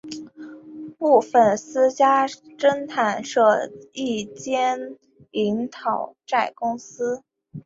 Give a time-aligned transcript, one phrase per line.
[0.97, 4.97] 部份私家侦探社亦兼
[5.29, 7.21] 营讨债公司。